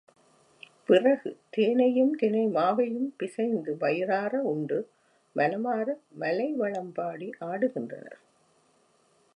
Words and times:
பிறகு 0.85 1.39
தேனையும் 1.49 2.17
தினைமாவையும் 2.17 3.11
பிசைந்து 3.17 3.77
வயிறார 3.77 4.41
உண்டு, 4.43 4.79
மனமார 5.35 5.87
மலை 6.09 6.49
வளம்பாடி 6.59 7.29
ஆடுகின்றனர். 7.39 8.19